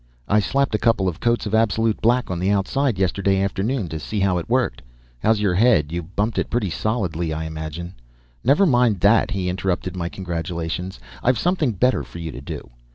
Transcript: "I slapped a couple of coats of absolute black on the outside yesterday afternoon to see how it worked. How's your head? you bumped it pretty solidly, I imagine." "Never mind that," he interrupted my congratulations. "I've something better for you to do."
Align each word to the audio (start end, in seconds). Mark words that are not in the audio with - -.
"I 0.27 0.39
slapped 0.39 0.73
a 0.73 0.79
couple 0.79 1.07
of 1.07 1.19
coats 1.19 1.45
of 1.45 1.53
absolute 1.53 2.01
black 2.01 2.31
on 2.31 2.39
the 2.39 2.49
outside 2.49 2.97
yesterday 2.97 3.39
afternoon 3.39 3.87
to 3.89 3.99
see 3.99 4.19
how 4.19 4.39
it 4.39 4.49
worked. 4.49 4.81
How's 5.19 5.39
your 5.41 5.53
head? 5.53 5.91
you 5.91 6.01
bumped 6.01 6.39
it 6.39 6.49
pretty 6.49 6.71
solidly, 6.71 7.31
I 7.31 7.43
imagine." 7.43 7.93
"Never 8.43 8.65
mind 8.65 9.01
that," 9.01 9.29
he 9.29 9.47
interrupted 9.47 9.95
my 9.95 10.09
congratulations. 10.09 10.99
"I've 11.21 11.37
something 11.37 11.73
better 11.73 12.01
for 12.01 12.17
you 12.17 12.31
to 12.31 12.41
do." 12.41 12.71